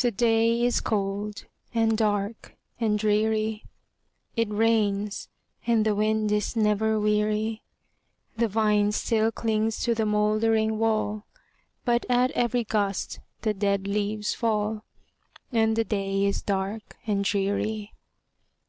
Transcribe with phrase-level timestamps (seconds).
[0.00, 3.64] The day is cold, and dark, and dreary;
[4.36, 5.28] It rains,
[5.66, 7.62] and the wind is never weary;
[8.36, 11.26] The vine still clings to the moldering wall,
[11.84, 14.84] But at every gust the dead leaves fall,
[15.50, 17.94] And the day is dark and dreary.